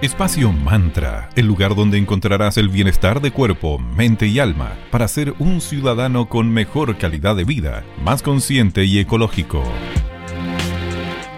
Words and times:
Espacio 0.00 0.52
Mantra, 0.52 1.28
el 1.34 1.46
lugar 1.46 1.74
donde 1.74 1.98
encontrarás 1.98 2.56
el 2.56 2.68
bienestar 2.68 3.20
de 3.20 3.32
cuerpo, 3.32 3.80
mente 3.80 4.28
y 4.28 4.38
alma 4.38 4.78
para 4.92 5.08
ser 5.08 5.34
un 5.40 5.60
ciudadano 5.60 6.28
con 6.28 6.52
mejor 6.52 6.96
calidad 6.98 7.34
de 7.34 7.42
vida, 7.42 7.82
más 8.00 8.22
consciente 8.22 8.84
y 8.84 9.00
ecológico. 9.00 9.60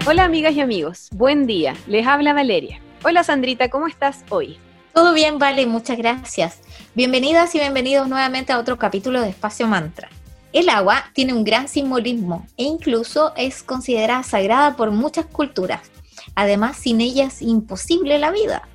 Hola 0.05 0.25
amigas 0.25 0.53
y 0.53 0.61
amigos, 0.61 1.09
buen 1.11 1.47
día, 1.47 1.73
les 1.87 2.05
habla 2.05 2.33
Valeria. 2.33 2.79
Hola 3.03 3.23
Sandrita, 3.23 3.71
¿cómo 3.71 3.87
estás 3.87 4.23
hoy? 4.29 4.59
Todo 4.93 5.15
bien, 5.15 5.39
Vale, 5.39 5.65
muchas 5.65 5.97
gracias. 5.97 6.59
Bienvenidas 6.93 7.55
y 7.55 7.59
bienvenidos 7.59 8.07
nuevamente 8.07 8.53
a 8.53 8.59
otro 8.59 8.77
capítulo 8.77 9.21
de 9.21 9.29
Espacio 9.29 9.65
Mantra. 9.65 10.09
El 10.53 10.69
agua 10.69 11.05
tiene 11.13 11.33
un 11.33 11.43
gran 11.43 11.67
simbolismo 11.67 12.45
e 12.57 12.65
incluso 12.65 13.33
es 13.37 13.63
considerada 13.63 14.21
sagrada 14.21 14.75
por 14.75 14.91
muchas 14.91 15.25
culturas. 15.25 15.89
Además, 16.35 16.77
sin 16.77 17.01
ella 17.01 17.25
es 17.25 17.41
imposible 17.41 18.19
la 18.19 18.31
vida. 18.31 18.67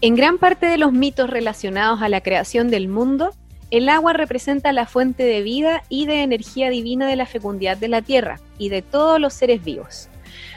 En 0.00 0.14
gran 0.14 0.38
parte 0.38 0.66
de 0.66 0.78
los 0.78 0.92
mitos 0.92 1.30
relacionados 1.30 2.02
a 2.02 2.08
la 2.08 2.20
creación 2.20 2.68
del 2.68 2.88
mundo, 2.88 3.30
el 3.70 3.88
agua 3.88 4.12
representa 4.12 4.72
la 4.72 4.86
fuente 4.86 5.24
de 5.24 5.42
vida 5.42 5.82
y 5.88 6.06
de 6.06 6.22
energía 6.22 6.70
divina 6.70 7.06
de 7.06 7.16
la 7.16 7.26
fecundidad 7.26 7.76
de 7.76 7.88
la 7.88 8.02
tierra 8.02 8.38
y 8.58 8.68
de 8.68 8.82
todos 8.82 9.18
los 9.18 9.32
seres 9.32 9.64
vivos. 9.64 10.08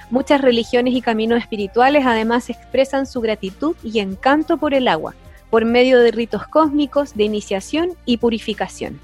Muchas 0.09 0.41
religiones 0.41 0.93
y 0.93 1.01
caminos 1.01 1.39
espirituales 1.39 2.05
además 2.05 2.49
expresan 2.49 3.07
su 3.07 3.21
gratitud 3.21 3.75
y 3.83 3.99
encanto 3.99 4.57
por 4.57 4.73
el 4.73 4.87
agua, 4.87 5.15
por 5.49 5.65
medio 5.65 5.99
de 5.99 6.11
ritos 6.11 6.47
cósmicos 6.47 7.15
de 7.15 7.23
iniciación 7.23 7.89
y 8.05 8.17
purificación. 8.17 8.99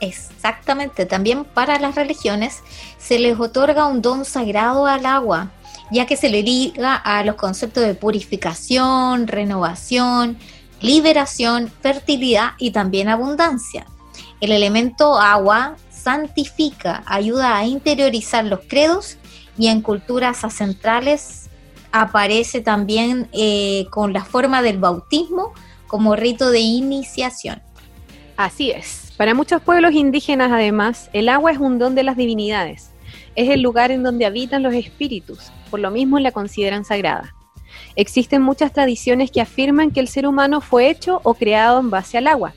Exactamente, 0.00 1.06
también 1.06 1.44
para 1.44 1.78
las 1.78 1.94
religiones 1.94 2.62
se 2.98 3.18
les 3.18 3.38
otorga 3.38 3.86
un 3.86 4.00
don 4.00 4.24
sagrado 4.24 4.86
al 4.86 5.06
agua, 5.06 5.50
ya 5.90 6.06
que 6.06 6.16
se 6.16 6.28
le 6.28 6.42
liga 6.42 6.94
a 6.94 7.24
los 7.24 7.36
conceptos 7.36 7.84
de 7.84 7.94
purificación, 7.94 9.26
renovación, 9.26 10.38
liberación, 10.80 11.70
fertilidad 11.80 12.50
y 12.58 12.70
también 12.70 13.08
abundancia. 13.08 13.86
El 14.40 14.52
elemento 14.52 15.18
agua 15.18 15.76
santifica, 15.90 17.02
ayuda 17.06 17.56
a 17.56 17.66
interiorizar 17.66 18.44
los 18.44 18.60
credos 18.68 19.16
y 19.58 19.66
en 19.66 19.82
culturas 19.82 20.44
ancestrales 20.44 21.48
aparece 21.92 22.60
también 22.60 23.28
eh, 23.32 23.86
con 23.90 24.12
la 24.12 24.24
forma 24.24 24.62
del 24.62 24.78
bautismo 24.78 25.52
como 25.86 26.16
rito 26.16 26.50
de 26.50 26.60
iniciación. 26.60 27.62
Así 28.36 28.70
es. 28.70 29.12
Para 29.16 29.34
muchos 29.34 29.60
pueblos 29.62 29.94
indígenas, 29.94 30.52
además, 30.52 31.10
el 31.12 31.28
agua 31.28 31.50
es 31.50 31.58
un 31.58 31.78
don 31.78 31.96
de 31.96 32.04
las 32.04 32.16
divinidades. 32.16 32.90
Es 33.34 33.48
el 33.50 33.62
lugar 33.62 33.90
en 33.90 34.04
donde 34.04 34.26
habitan 34.26 34.62
los 34.62 34.74
espíritus, 34.74 35.50
por 35.68 35.80
lo 35.80 35.90
mismo 35.90 36.18
la 36.18 36.32
consideran 36.32 36.84
sagrada. 36.84 37.34
Existen 37.96 38.42
muchas 38.42 38.72
tradiciones 38.72 39.30
que 39.30 39.40
afirman 39.40 39.90
que 39.90 40.00
el 40.00 40.08
ser 40.08 40.26
humano 40.26 40.60
fue 40.60 40.88
hecho 40.88 41.20
o 41.24 41.34
creado 41.34 41.80
en 41.80 41.90
base 41.90 42.18
al 42.18 42.26
agua. 42.26 42.54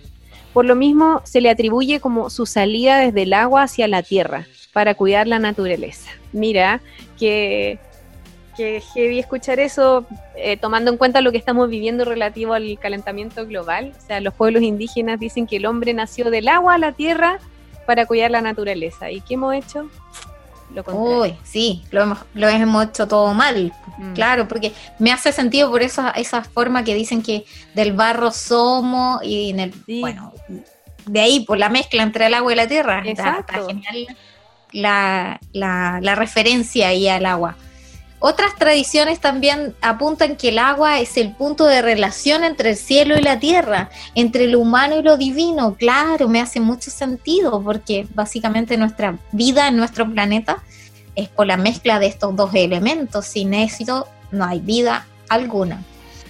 Por 0.53 0.65
lo 0.65 0.75
mismo 0.75 1.21
se 1.23 1.41
le 1.41 1.49
atribuye 1.49 1.99
como 1.99 2.29
su 2.29 2.45
salida 2.45 2.99
desde 2.99 3.23
el 3.23 3.33
agua 3.33 3.63
hacia 3.63 3.87
la 3.87 4.03
tierra 4.03 4.45
para 4.73 4.95
cuidar 4.95 5.27
la 5.27 5.39
naturaleza. 5.39 6.11
Mira 6.33 6.81
que, 7.17 7.79
que 8.57 8.81
heavy 8.93 9.19
escuchar 9.19 9.59
eso 9.59 10.05
eh, 10.35 10.57
tomando 10.57 10.91
en 10.91 10.97
cuenta 10.97 11.21
lo 11.21 11.31
que 11.31 11.37
estamos 11.37 11.69
viviendo 11.69 12.03
relativo 12.03 12.53
al 12.53 12.77
calentamiento 12.79 13.45
global. 13.45 13.93
O 13.97 14.07
sea, 14.07 14.19
los 14.19 14.33
pueblos 14.33 14.63
indígenas 14.63 15.19
dicen 15.19 15.47
que 15.47 15.57
el 15.57 15.65
hombre 15.65 15.93
nació 15.93 16.29
del 16.29 16.49
agua 16.49 16.75
a 16.75 16.77
la 16.77 16.91
tierra 16.91 17.39
para 17.85 18.05
cuidar 18.05 18.31
la 18.31 18.41
naturaleza. 18.41 19.09
¿Y 19.09 19.21
qué 19.21 19.35
hemos 19.35 19.55
hecho? 19.55 19.89
Uy, 20.93 21.35
sí, 21.43 21.83
lo 21.91 22.01
hemos, 22.01 22.19
lo 22.33 22.47
hemos 22.47 22.85
hecho 22.85 23.07
todo 23.07 23.33
mal, 23.33 23.73
mm. 23.97 24.13
claro, 24.13 24.47
porque 24.47 24.73
me 24.99 25.11
hace 25.11 25.31
sentido 25.31 25.69
por 25.69 25.81
esa, 25.81 26.11
esa 26.11 26.43
forma 26.43 26.83
que 26.83 26.95
dicen 26.95 27.21
que 27.21 27.45
del 27.75 27.93
barro 27.93 28.31
somos 28.31 29.23
y 29.23 29.49
en 29.49 29.59
el, 29.59 29.73
bueno, 29.99 30.33
de 31.05 31.19
ahí 31.19 31.41
por 31.41 31.57
la 31.57 31.69
mezcla 31.69 32.03
entre 32.03 32.27
el 32.27 32.33
agua 32.33 32.53
y 32.53 32.55
la 32.55 32.67
tierra. 32.67 33.01
Está, 33.05 33.45
genial 33.67 34.07
la, 34.71 35.39
la, 35.53 35.99
la 36.01 36.15
referencia 36.15 36.89
ahí 36.89 37.07
al 37.07 37.25
agua. 37.25 37.55
Otras 38.23 38.55
tradiciones 38.55 39.19
también 39.19 39.75
apuntan 39.81 40.35
que 40.35 40.49
el 40.49 40.59
agua 40.59 40.99
es 40.99 41.17
el 41.17 41.33
punto 41.33 41.65
de 41.65 41.81
relación 41.81 42.43
entre 42.43 42.69
el 42.69 42.77
cielo 42.77 43.17
y 43.17 43.21
la 43.23 43.39
tierra, 43.39 43.89
entre 44.13 44.45
lo 44.45 44.59
humano 44.59 44.99
y 44.99 45.01
lo 45.01 45.17
divino. 45.17 45.73
Claro, 45.73 46.29
me 46.29 46.39
hace 46.39 46.59
mucho 46.59 46.91
sentido 46.91 47.63
porque 47.63 48.07
básicamente 48.13 48.77
nuestra 48.77 49.17
vida 49.31 49.67
en 49.67 49.77
nuestro 49.77 50.07
planeta 50.07 50.61
es 51.15 51.29
por 51.29 51.47
la 51.47 51.57
mezcla 51.57 51.97
de 51.97 52.05
estos 52.05 52.35
dos 52.35 52.53
elementos. 52.53 53.25
Sin 53.25 53.55
éxito 53.55 54.07
no 54.29 54.45
hay 54.45 54.59
vida 54.59 55.07
alguna. 55.27 55.83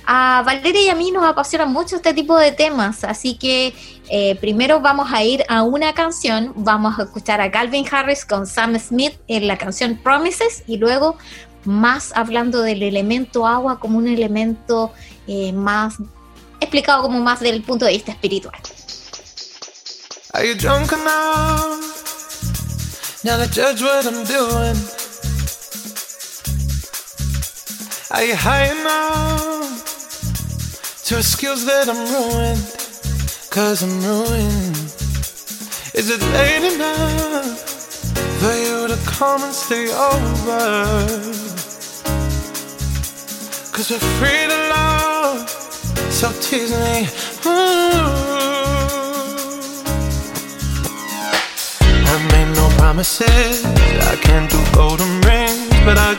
A 0.06 0.44
Valeria 0.46 0.82
y 0.84 0.90
a 0.90 0.96
mí 0.96 1.12
nos 1.12 1.26
apasiona 1.26 1.66
mucho 1.66 1.98
este 1.98 2.14
tipo 2.14 2.38
de 2.38 2.54
temas, 2.54 3.04
así 3.04 3.36
que 3.36 3.74
eh, 4.10 4.36
primero 4.36 4.80
vamos 4.80 5.12
a 5.12 5.24
ir 5.24 5.44
a 5.48 5.62
una 5.64 5.94
canción, 5.94 6.54
vamos 6.56 6.98
a 6.98 7.04
escuchar 7.04 7.40
a 7.40 7.52
Calvin 7.52 7.86
Harris 7.90 8.26
con 8.26 8.48
Sam 8.48 8.80
Smith 8.80 9.14
en 9.28 9.48
la 9.48 9.58
canción 9.58 10.00
Promises 10.02 10.64
y 10.68 10.78
luego 10.78 11.18
más 11.66 12.12
hablando 12.16 12.62
del 12.62 12.84
elemento 12.84 13.46
agua 13.48 13.80
como 13.80 13.98
un 13.98 14.08
elemento 14.08 14.92
eh, 15.28 15.52
más 15.54 15.96
explicado 16.60 17.04
como 17.04 17.20
más 17.20 17.40
del 17.40 17.62
punto 17.64 17.86
de 17.86 17.94
vista 17.94 18.12
espiritual. 18.12 18.60
Are 20.34 20.48
you 20.48 20.56
drunk 20.56 20.92
now 23.24 23.38
to 23.38 23.48
judge 23.48 23.82
what 23.82 24.06
I'm 24.06 24.24
doing? 24.26 24.78
Are 28.12 28.24
you 28.24 28.36
high 28.36 28.72
enough 28.72 29.84
to 31.06 31.18
excuse 31.18 31.66
that 31.66 31.88
I'm 31.90 32.06
ruined? 32.12 32.62
Cause 33.50 33.84
I'm 33.84 34.02
ruined. 34.02 34.78
Is 35.94 36.10
it 36.10 36.22
late 36.34 36.74
enough? 36.74 37.72
Cause 43.82 43.90
we're 43.90 44.10
free 44.20 44.46
to 44.48 44.60
love, 44.70 45.50
so 46.12 46.32
tease 46.34 46.70
me. 46.70 47.10
Ooh. 47.48 47.52
I 52.06 52.16
made 52.32 52.56
no 52.56 52.70
promises, 52.78 53.66
I 53.66 54.16
can't 54.22 54.52
do 54.52 54.64
golden 54.72 55.22
rings, 55.22 55.68
but 55.84 55.98
I'll 55.98 56.16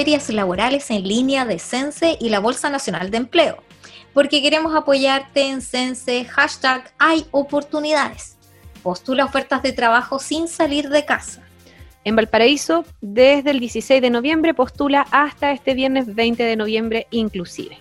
ferias 0.00 0.30
laborales 0.30 0.90
en 0.90 1.06
línea 1.06 1.44
de 1.44 1.58
Sense 1.58 2.16
y 2.18 2.30
la 2.30 2.40
Bolsa 2.40 2.70
Nacional 2.70 3.10
de 3.10 3.18
Empleo, 3.18 3.62
porque 4.14 4.40
queremos 4.40 4.74
apoyarte 4.74 5.42
en 5.42 5.60
Sense, 5.60 6.24
hashtag 6.24 6.90
hay 6.98 7.26
oportunidades. 7.32 8.38
Postula 8.82 9.26
ofertas 9.26 9.62
de 9.62 9.72
trabajo 9.72 10.18
sin 10.18 10.48
salir 10.48 10.88
de 10.88 11.04
casa. 11.04 11.42
En 12.04 12.16
Valparaíso, 12.16 12.86
desde 13.02 13.50
el 13.50 13.60
16 13.60 14.00
de 14.00 14.08
noviembre, 14.08 14.54
postula 14.54 15.04
hasta 15.10 15.52
este 15.52 15.74
viernes 15.74 16.14
20 16.14 16.44
de 16.44 16.56
noviembre 16.56 17.06
inclusive. 17.10 17.76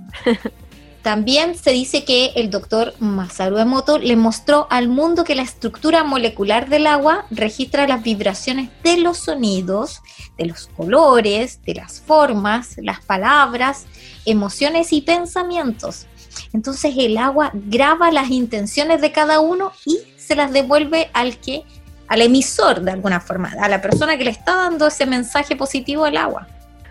También 1.04 1.54
se 1.54 1.70
dice 1.70 2.06
que 2.06 2.32
el 2.34 2.48
doctor 2.48 2.94
Masaru 2.98 3.58
Emoto 3.58 3.98
le 3.98 4.16
mostró 4.16 4.66
al 4.70 4.88
mundo 4.88 5.22
que 5.22 5.34
la 5.34 5.42
estructura 5.42 6.02
molecular 6.02 6.70
del 6.70 6.86
agua 6.86 7.26
registra 7.30 7.86
las 7.86 8.02
vibraciones 8.02 8.70
de 8.82 8.96
los 8.96 9.18
sonidos, 9.18 10.00
de 10.38 10.46
los 10.46 10.68
colores, 10.68 11.60
de 11.62 11.74
las 11.74 12.00
formas, 12.00 12.76
las 12.78 13.04
palabras, 13.04 13.84
emociones 14.24 14.94
y 14.94 15.02
pensamientos. 15.02 16.06
Entonces 16.54 16.94
el 16.96 17.18
agua 17.18 17.50
graba 17.52 18.12
las 18.12 18.30
intenciones 18.30 19.00
de 19.02 19.10
cada 19.12 19.40
uno 19.40 19.72
y 19.84 19.98
se 20.16 20.36
las 20.36 20.52
devuelve 20.52 21.10
al 21.12 21.36
que 21.38 21.64
al 22.06 22.22
emisor 22.22 22.80
de 22.80 22.92
alguna 22.92 23.20
forma, 23.20 23.52
a 23.60 23.68
la 23.68 23.82
persona 23.82 24.16
que 24.16 24.24
le 24.24 24.30
está 24.30 24.54
dando 24.54 24.86
ese 24.86 25.04
mensaje 25.04 25.56
positivo 25.56 26.04
al 26.04 26.16
agua. 26.16 26.46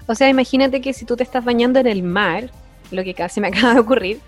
O 0.05 0.15
sea, 0.15 0.27
imagínate 0.27 0.81
que 0.81 0.91
si 0.91 1.05
tú 1.05 1.15
te 1.15 1.23
estás 1.23 1.45
bañando 1.45 1.79
en 1.79 1.87
el 1.87 2.03
mar, 2.03 2.49
lo 2.91 3.05
que 3.05 3.13
casi 3.13 3.39
me 3.39 3.47
acaba 3.53 3.75
de 3.75 3.79
ocurrir. 3.79 4.19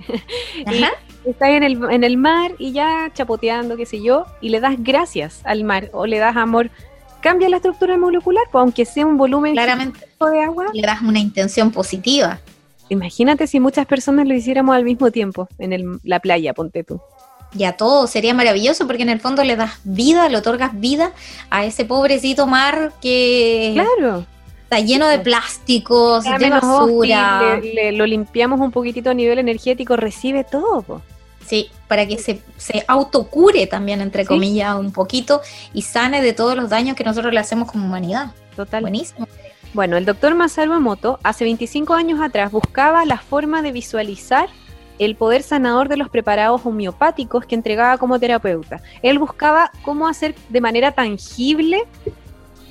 estás 1.26 1.50
en 1.50 1.64
el, 1.64 1.84
en 1.92 2.06
el 2.06 2.16
mar 2.16 2.54
y 2.58 2.72
ya 2.72 3.12
chapoteando, 3.14 3.76
qué 3.76 3.86
sé 3.86 4.02
yo, 4.02 4.26
y 4.40 4.50
le 4.50 4.62
das 4.62 4.76
gracias 4.80 5.42
al 5.44 5.66
mar 5.66 5.90
o 5.92 6.06
le 6.06 6.18
das 6.20 6.38
amor. 6.38 6.70
Cambia 7.22 7.50
la 7.50 7.58
estructura 7.58 7.98
molecular, 7.98 8.46
pues, 8.52 8.62
aunque 8.62 8.86
sea 8.86 9.06
un 9.06 9.18
volumen 9.18 9.54
Claramente, 9.54 10.00
de 10.00 10.42
agua. 10.42 10.68
Le 10.74 10.82
das 10.82 11.02
una 11.02 11.20
intención 11.20 11.72
positiva. 11.72 12.40
Imagínate 12.90 13.48
si 13.48 13.60
muchas 13.60 13.86
personas 13.86 14.28
lo 14.28 14.34
hiciéramos 14.34 14.76
al 14.76 14.84
mismo 14.84 15.12
tiempo 15.12 15.48
en 15.58 16.00
la 16.04 16.20
playa, 16.20 16.54
ponte 16.54 16.84
tú. 16.84 17.02
Y 17.58 17.64
a 17.64 17.78
todo 17.78 18.08
sería 18.08 18.34
maravilloso 18.34 18.86
porque 18.86 19.04
en 19.04 19.10
el 19.10 19.20
fondo 19.20 19.44
le 19.44 19.56
das 19.56 19.80
vida, 19.84 20.28
le 20.30 20.38
otorgas 20.38 20.80
vida 20.80 21.12
a 21.50 21.66
ese 21.66 21.86
pobrecito 21.86 22.48
mar 22.48 22.92
que 23.02 23.72
claro 23.74 24.26
está 24.66 24.80
lleno 24.80 25.08
de 25.08 25.20
plásticos, 25.20 26.24
de 26.24 26.50
basura. 26.50 27.62
lo 27.94 28.06
limpiamos 28.06 28.60
un 28.60 28.72
poquitito 28.72 29.12
a 29.12 29.14
nivel 29.14 29.40
energético, 29.40 29.96
recibe 29.96 30.44
todo. 30.44 31.02
Sí, 31.46 31.70
para 31.88 32.08
que 32.08 32.18
se, 32.18 32.42
se 32.58 32.84
autocure 32.88 33.68
también, 33.68 34.02
entre 34.02 34.26
comillas, 34.26 34.76
un 34.76 34.92
poquito 34.92 35.42
y 35.74 35.84
sane 35.84 36.24
de 36.24 36.34
todos 36.34 36.56
los 36.56 36.70
daños 36.70 36.96
que 36.96 37.04
nosotros 37.04 37.32
le 37.32 37.40
hacemos 37.40 37.72
como 37.72 37.86
humanidad. 37.86 38.32
Total. 38.56 38.82
Buenísimo. 38.82 39.28
Bueno, 39.74 39.98
el 39.98 40.06
doctor 40.06 40.36
Masaru 40.36 40.74
Emoto 40.74 41.20
hace 41.24 41.44
25 41.44 41.94
años 41.94 42.22
atrás 42.22 42.52
buscaba 42.52 43.06
la 43.06 43.18
forma 43.18 43.62
de 43.62 43.72
visualizar 43.72 44.48
el 45.00 45.16
poder 45.16 45.44
sanador 45.44 45.90
de 45.90 45.98
los 45.98 46.10
preparados 46.10 46.66
homeopáticos 46.66 47.46
que 47.46 47.56
entregaba 47.56 47.98
como 47.98 48.20
terapeuta. 48.20 48.82
Él 49.02 49.20
buscaba 49.20 49.72
cómo 49.84 50.08
hacer 50.08 50.36
de 50.50 50.62
manera 50.62 50.94
tangible, 50.94 51.84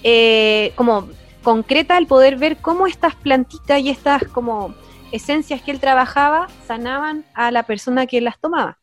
eh, 0.03 0.73
como 0.77 1.09
concreta 1.43 1.99
el 1.99 2.07
poder 2.07 2.37
ver 2.37 2.57
cómo 2.57 2.87
estas 2.87 3.15
plantitas 3.15 3.81
y 3.81 3.91
estas 3.91 4.25
como 4.25 4.75
esencias 5.13 5.63
que 5.63 5.71
él 5.71 5.81
trabajaba 5.81 6.49
sanaban 6.67 7.25
a 7.35 7.51
la 7.51 7.65
persona 7.65 8.07
que 8.07 8.21
las 8.21 8.39
tomaba. 8.41 8.79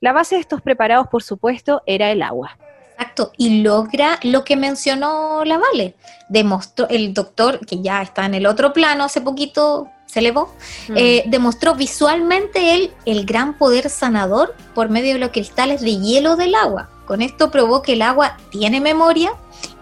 La 0.00 0.12
base 0.12 0.34
de 0.34 0.42
estos 0.42 0.60
preparados, 0.60 1.06
por 1.08 1.22
supuesto, 1.22 1.82
era 1.86 2.10
el 2.10 2.22
agua. 2.22 2.58
Exacto, 2.98 3.32
y 3.36 3.62
logra 3.62 4.18
lo 4.22 4.42
que 4.44 4.56
mencionó 4.56 5.44
la 5.44 5.58
Vale. 5.58 5.94
Demostró, 6.28 6.88
el 6.88 7.12
doctor, 7.12 7.60
que 7.66 7.82
ya 7.82 8.00
está 8.00 8.24
en 8.24 8.34
el 8.34 8.46
otro 8.46 8.72
plano, 8.72 9.04
hace 9.04 9.20
poquito 9.20 9.88
se 10.06 10.20
elevó, 10.20 10.54
mm. 10.88 10.96
eh, 10.96 11.24
demostró 11.26 11.74
visualmente 11.74 12.74
él 12.74 12.92
el 13.04 13.26
gran 13.26 13.58
poder 13.58 13.90
sanador 13.90 14.54
por 14.74 14.88
medio 14.88 15.14
de 15.14 15.18
los 15.18 15.30
cristales 15.30 15.82
de 15.82 15.98
hielo 15.98 16.36
del 16.36 16.54
agua. 16.54 16.88
Con 17.06 17.20
esto 17.20 17.50
probó 17.50 17.82
que 17.82 17.92
el 17.92 18.02
agua 18.02 18.38
tiene 18.50 18.80
memoria 18.80 19.32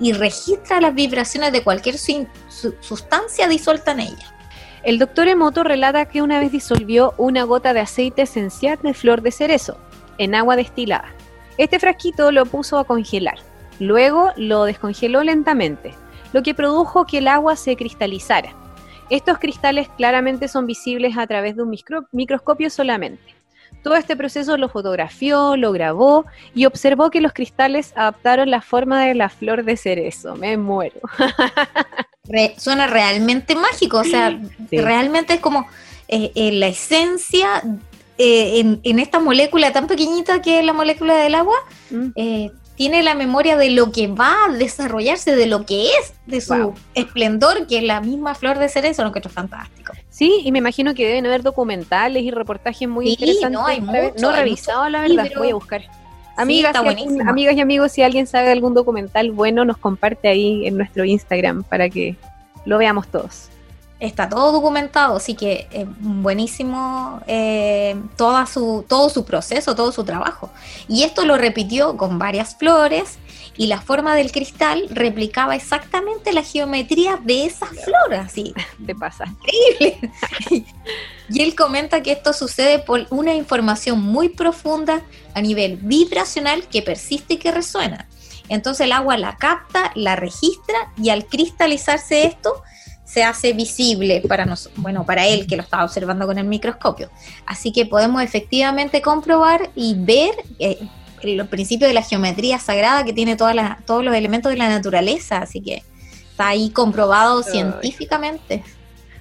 y 0.00 0.12
registra 0.12 0.80
las 0.80 0.94
vibraciones 0.94 1.52
de 1.52 1.62
cualquier 1.62 1.96
sustancia 1.98 3.48
disuelta 3.48 3.92
en 3.92 4.00
ella. 4.00 4.34
El 4.82 4.98
doctor 4.98 5.28
Emoto 5.28 5.62
relata 5.62 6.06
que 6.06 6.20
una 6.20 6.40
vez 6.40 6.52
disolvió 6.52 7.14
una 7.16 7.44
gota 7.44 7.72
de 7.72 7.80
aceite 7.80 8.22
esencial 8.22 8.78
de 8.82 8.92
flor 8.92 9.22
de 9.22 9.30
cerezo 9.30 9.78
en 10.18 10.34
agua 10.34 10.56
destilada. 10.56 11.14
Este 11.56 11.78
frasquito 11.78 12.32
lo 12.32 12.46
puso 12.46 12.78
a 12.78 12.84
congelar. 12.84 13.38
Luego 13.78 14.32
lo 14.36 14.64
descongeló 14.64 15.22
lentamente, 15.22 15.94
lo 16.32 16.42
que 16.42 16.54
produjo 16.54 17.06
que 17.06 17.18
el 17.18 17.28
agua 17.28 17.56
se 17.56 17.76
cristalizara. 17.76 18.52
Estos 19.10 19.38
cristales 19.38 19.88
claramente 19.96 20.48
son 20.48 20.66
visibles 20.66 21.16
a 21.18 21.26
través 21.26 21.56
de 21.56 21.62
un 21.62 21.76
microscopio 22.12 22.70
solamente. 22.70 23.34
Todo 23.82 23.96
este 23.96 24.16
proceso 24.16 24.56
lo 24.56 24.70
fotografió, 24.70 25.56
lo 25.56 25.70
grabó 25.72 26.24
y 26.54 26.64
observó 26.64 27.10
que 27.10 27.20
los 27.20 27.34
cristales 27.34 27.92
adaptaron 27.96 28.50
la 28.50 28.62
forma 28.62 29.04
de 29.04 29.14
la 29.14 29.28
flor 29.28 29.62
de 29.64 29.76
cerezo. 29.76 30.36
Me 30.36 30.56
muero. 30.56 31.00
suena 32.56 32.86
realmente 32.86 33.54
mágico, 33.54 33.98
o 33.98 34.04
sea, 34.04 34.40
realmente 34.70 35.34
es 35.34 35.40
como 35.40 35.68
eh, 36.08 36.32
eh, 36.34 36.52
la 36.52 36.68
esencia 36.68 37.62
eh, 38.18 38.78
en, 38.82 38.98
esta 38.98 39.18
molécula 39.20 39.72
tan 39.72 39.86
pequeñita 39.86 40.40
que 40.42 40.60
es 40.60 40.64
la 40.64 40.72
molécula 40.72 41.14
del 41.16 41.34
agua, 41.34 41.56
mm. 41.90 42.10
tiene 42.76 43.02
la 43.02 43.14
memoria 43.14 43.56
de 43.56 43.70
lo 43.70 43.92
que 43.92 44.06
va 44.08 44.34
a 44.46 44.52
desarrollarse, 44.52 45.34
de 45.36 45.46
lo 45.46 45.66
que 45.66 45.86
es, 45.86 46.14
de 46.26 46.40
su 46.40 46.74
esplendor, 46.94 47.66
que 47.66 47.78
es 47.78 47.84
la 47.84 48.00
misma 48.00 48.34
flor 48.34 48.58
de 48.58 48.68
cerezo, 48.68 49.04
lo 49.04 49.12
que 49.12 49.20
es 49.20 49.32
fantástico. 49.32 49.92
Sí, 50.10 50.42
y 50.44 50.52
me 50.52 50.58
imagino 50.58 50.94
que 50.94 51.06
deben 51.06 51.26
haber 51.26 51.42
documentales 51.42 52.22
y 52.22 52.30
reportajes 52.30 52.88
muy 52.88 53.08
interesantes. 53.10 53.50
No, 53.50 53.66
hay 53.66 53.80
no 53.80 54.30
he 54.30 54.36
revisado, 54.36 54.88
la 54.88 55.00
verdad, 55.00 55.28
voy 55.36 55.50
a 55.50 55.54
buscar. 55.54 55.82
Amigas, 56.36 56.74
amigas 56.74 57.56
y 57.56 57.60
amigos, 57.60 57.92
si 57.92 58.02
alguien 58.02 58.26
sabe 58.26 58.50
algún 58.50 58.74
documental 58.74 59.30
bueno, 59.30 59.64
nos 59.64 59.76
comparte 59.76 60.28
ahí 60.28 60.66
en 60.66 60.76
nuestro 60.76 61.04
Instagram 61.04 61.62
para 61.62 61.88
que 61.88 62.16
lo 62.64 62.78
veamos 62.78 63.08
todos. 63.08 63.50
Está 64.00 64.28
todo 64.28 64.52
documentado, 64.52 65.16
así 65.16 65.34
que 65.34 65.68
es 65.70 65.86
buenísimo 65.98 67.20
eh, 67.26 67.96
toda 68.16 68.44
su, 68.46 68.84
todo 68.88 69.08
su 69.08 69.24
proceso, 69.24 69.74
todo 69.74 69.92
su 69.92 70.04
trabajo. 70.04 70.50
Y 70.88 71.04
esto 71.04 71.24
lo 71.24 71.36
repitió 71.36 71.96
con 71.96 72.18
varias 72.18 72.56
flores 72.56 73.18
y 73.56 73.68
la 73.68 73.80
forma 73.80 74.16
del 74.16 74.32
cristal 74.32 74.86
replicaba 74.90 75.54
exactamente 75.54 76.32
la 76.32 76.42
geometría 76.42 77.18
de 77.22 77.46
esas 77.46 77.70
flores. 77.70 78.20
Así. 78.20 78.52
Te 78.86 78.94
pasa. 78.94 79.24
Increíble. 79.26 80.10
y 81.30 81.42
él 81.42 81.54
comenta 81.54 82.02
que 82.02 82.12
esto 82.12 82.32
sucede 82.32 82.80
por 82.80 83.06
una 83.10 83.34
información 83.34 84.00
muy 84.00 84.28
profunda 84.28 85.02
a 85.34 85.40
nivel 85.40 85.76
vibracional 85.76 86.66
que 86.66 86.82
persiste 86.82 87.34
y 87.34 87.38
que 87.38 87.52
resuena. 87.52 88.08
Entonces 88.48 88.86
el 88.86 88.92
agua 88.92 89.16
la 89.16 89.36
capta, 89.36 89.92
la 89.94 90.16
registra 90.16 90.92
y 90.96 91.10
al 91.10 91.26
cristalizarse 91.26 92.26
esto 92.26 92.62
se 93.14 93.22
hace 93.22 93.52
visible 93.52 94.20
para 94.26 94.44
nosotros, 94.44 94.82
bueno, 94.82 95.06
para 95.06 95.24
él 95.24 95.46
que 95.46 95.54
lo 95.54 95.62
estaba 95.62 95.84
observando 95.84 96.26
con 96.26 96.36
el 96.36 96.46
microscopio. 96.46 97.10
Así 97.46 97.70
que 97.70 97.86
podemos 97.86 98.20
efectivamente 98.20 99.00
comprobar 99.02 99.70
y 99.76 99.94
ver 99.96 100.34
eh, 100.58 100.80
los 101.22 101.46
principios 101.46 101.88
de 101.88 101.94
la 101.94 102.02
geometría 102.02 102.58
sagrada 102.58 103.04
que 103.04 103.12
tiene 103.12 103.36
todos 103.36 104.04
los 104.04 104.14
elementos 104.16 104.50
de 104.50 104.58
la 104.58 104.68
naturaleza, 104.68 105.38
así 105.38 105.60
que 105.60 105.84
está 106.28 106.48
ahí 106.48 106.70
comprobado 106.70 107.44
científicamente. 107.44 108.64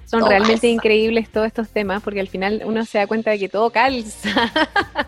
Son 0.06 0.28
realmente 0.28 0.68
increíbles 0.68 1.32
todos 1.32 1.46
estos 1.46 1.70
temas 1.70 2.02
porque 2.02 2.20
al 2.20 2.28
final 2.28 2.64
uno 2.66 2.86
se 2.86 2.98
da 2.98 3.06
cuenta 3.06 3.30
de 3.30 3.38
que 3.38 3.48
todo 3.48 3.70
calza. 3.70 4.52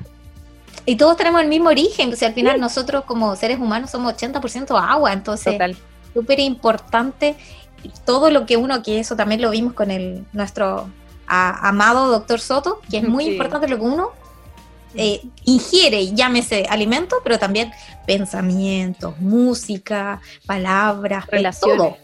y 0.85 0.95
todos 0.95 1.17
tenemos 1.17 1.41
el 1.41 1.47
mismo 1.47 1.69
origen, 1.69 2.13
o 2.13 2.15
sea, 2.15 2.27
al 2.27 2.35
final 2.35 2.59
nosotros 2.59 3.03
como 3.05 3.35
seres 3.35 3.57
humanos 3.57 3.89
somos 3.89 4.13
80% 4.13 4.79
agua, 4.79 5.11
entonces 5.11 5.59
súper 6.13 6.39
importante 6.39 7.35
todo 8.05 8.29
lo 8.29 8.45
que 8.45 8.57
uno, 8.57 8.83
que 8.83 8.99
eso 8.99 9.15
también 9.15 9.41
lo 9.41 9.51
vimos 9.51 9.73
con 9.73 9.91
el 9.91 10.25
nuestro 10.33 10.89
amado 11.27 12.07
doctor 12.09 12.39
Soto, 12.39 12.81
que 12.89 12.97
es 12.97 13.07
muy 13.07 13.25
importante 13.25 13.67
lo 13.67 13.77
que 13.77 13.83
uno 13.83 14.11
eh, 14.93 15.21
ingiere, 15.43 16.13
llámese 16.13 16.65
alimento, 16.69 17.17
pero 17.23 17.37
también 17.37 17.71
pensamientos, 18.05 19.19
música, 19.19 20.21
palabras, 20.45 21.27
relaciones. 21.27 21.77
Todo. 21.77 21.97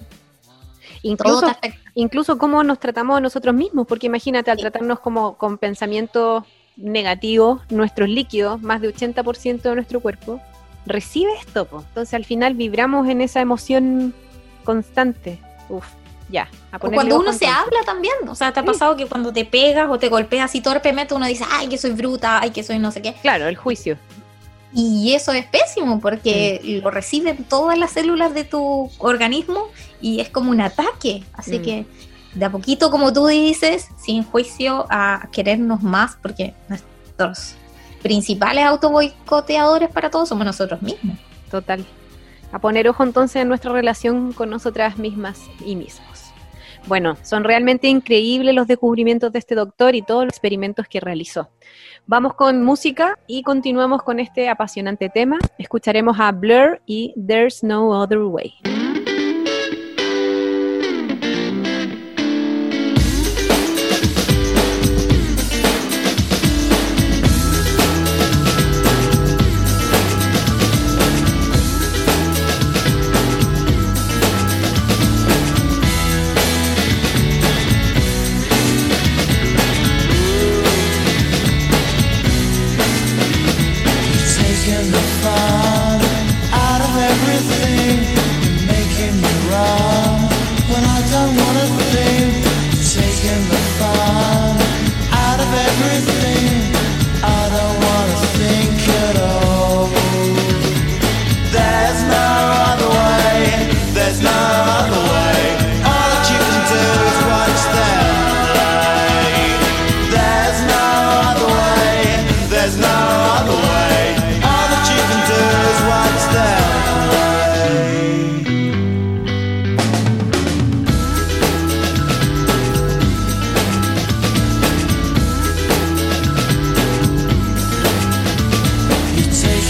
Incluso, 1.03 1.47
incluso 1.95 2.37
cómo 2.37 2.63
nos 2.63 2.79
tratamos 2.79 3.21
nosotros 3.21 3.55
mismos, 3.55 3.87
porque 3.87 4.07
imagínate, 4.07 4.51
al 4.51 4.57
tratarnos 4.57 4.99
como 4.99 5.35
con 5.37 5.57
pensamientos 5.57 6.43
negativos, 6.75 7.61
nuestros 7.69 8.09
líquidos, 8.09 8.61
más 8.61 8.81
de 8.81 8.93
80% 8.93 9.61
de 9.61 9.75
nuestro 9.75 9.99
cuerpo, 9.99 10.41
recibe 10.85 11.31
esto. 11.39 11.67
Entonces 11.71 12.13
al 12.13 12.25
final 12.25 12.55
vibramos 12.55 13.07
en 13.07 13.21
esa 13.21 13.41
emoción 13.41 14.13
constante. 14.63 15.39
Uf, 15.71 15.85
ya. 16.29 16.49
cuando 16.79 17.19
uno 17.19 17.33
se 17.33 17.47
habla 17.47 17.79
también, 17.85 18.13
o 18.27 18.35
sea, 18.35 18.51
¿te 18.51 18.59
ha 18.59 18.63
pasado 18.63 18.95
que 18.95 19.05
cuando 19.05 19.31
te 19.31 19.45
pegas 19.45 19.89
o 19.89 19.97
te 19.97 20.09
golpeas 20.09 20.45
así 20.45 20.61
torpemente 20.61 21.13
uno 21.13 21.25
dice, 21.25 21.45
ay, 21.49 21.67
que 21.67 21.77
soy 21.77 21.91
bruta, 21.91 22.39
ay, 22.41 22.51
que 22.51 22.63
soy 22.63 22.79
no 22.79 22.91
sé 22.91 23.01
qué? 23.01 23.13
Claro, 23.21 23.47
el 23.47 23.55
juicio. 23.55 23.97
Y 24.73 25.13
eso 25.13 25.33
es 25.33 25.45
pésimo 25.45 25.99
porque 25.99 26.61
mm. 26.63 26.83
lo 26.83 26.91
reciben 26.91 27.43
todas 27.43 27.77
las 27.77 27.91
células 27.91 28.33
de 28.33 28.45
tu 28.45 28.89
organismo 28.99 29.67
y 29.99 30.21
es 30.21 30.29
como 30.29 30.51
un 30.51 30.61
ataque. 30.61 31.23
Así 31.33 31.59
mm. 31.59 31.61
que 31.61 31.85
de 32.35 32.45
a 32.45 32.49
poquito, 32.49 32.91
como 32.91 33.11
tú 33.11 33.27
dices, 33.27 33.87
sin 34.01 34.23
juicio 34.23 34.85
a 34.89 35.27
querernos 35.31 35.81
más 35.81 36.17
porque 36.21 36.53
nuestros 36.69 37.55
principales 38.01 38.65
autoboicoteadores 38.65 39.89
para 39.89 40.09
todos 40.09 40.29
somos 40.29 40.45
nosotros 40.45 40.81
mismos. 40.81 41.17
Total. 41.49 41.85
A 42.51 42.59
poner 42.59 42.87
ojo 42.87 43.03
entonces 43.03 43.41
en 43.41 43.47
nuestra 43.47 43.71
relación 43.71 44.33
con 44.33 44.49
nosotras 44.49 44.97
mismas 44.97 45.49
y 45.65 45.75
mismos. 45.75 46.31
Bueno, 46.87 47.15
son 47.21 47.43
realmente 47.43 47.87
increíbles 47.87 48.55
los 48.55 48.67
descubrimientos 48.67 49.31
de 49.31 49.39
este 49.39 49.55
doctor 49.55 49.95
y 49.95 50.01
todos 50.01 50.25
los 50.25 50.33
experimentos 50.33 50.87
que 50.87 50.99
realizó. 50.99 51.49
Vamos 52.07 52.33
con 52.33 52.63
música 52.63 53.19
y 53.27 53.43
continuamos 53.43 54.01
con 54.01 54.19
este 54.19 54.49
apasionante 54.49 55.09
tema. 55.09 55.37
Escucharemos 55.57 56.19
a 56.19 56.31
Blur 56.31 56.81
y 56.85 57.13
There's 57.15 57.63
No 57.63 57.89
Other 57.89 58.19
Way. 58.19 58.90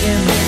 in 0.04 0.41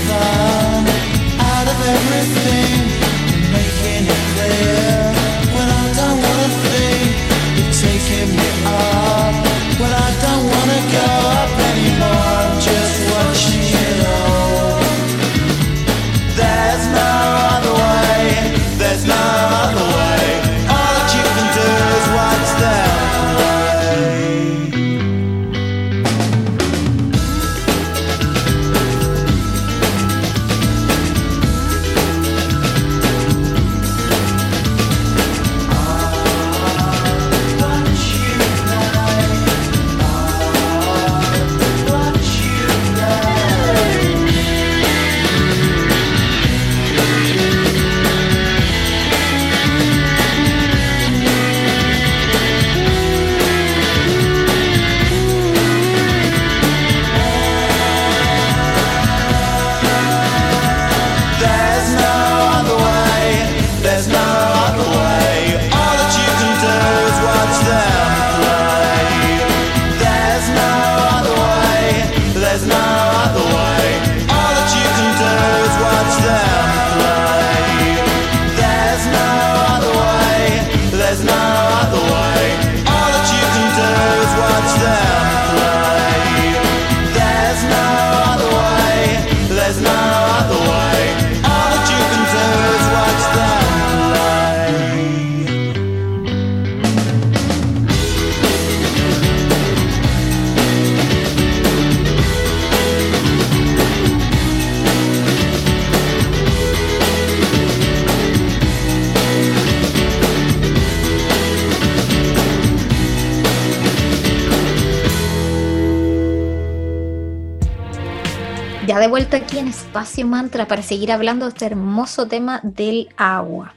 de 119.03 119.10
vuelta 119.10 119.36
aquí 119.36 119.57
en 119.57 119.67
Espacio 119.67 120.25
Mantra 120.25 120.65
para 120.65 120.81
seguir 120.81 121.12
hablando 121.12 121.43
de 121.43 121.50
este 121.50 121.65
hermoso 121.65 122.25
tema 122.25 122.62
del 122.63 123.10
agua. 123.17 123.75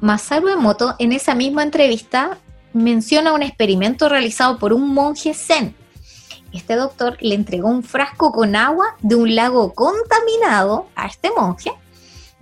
Masaru 0.00 0.48
Emoto 0.48 0.96
en 0.98 1.12
esa 1.12 1.36
misma 1.36 1.62
entrevista 1.62 2.38
menciona 2.72 3.32
un 3.34 3.44
experimento 3.44 4.08
realizado 4.08 4.58
por 4.58 4.72
un 4.72 4.92
monje 4.92 5.32
zen. 5.32 5.76
Este 6.52 6.74
doctor 6.74 7.16
le 7.20 7.36
entregó 7.36 7.68
un 7.68 7.84
frasco 7.84 8.32
con 8.32 8.56
agua 8.56 8.96
de 8.98 9.14
un 9.14 9.36
lago 9.36 9.72
contaminado 9.74 10.88
a 10.96 11.06
este 11.06 11.30
monje 11.30 11.70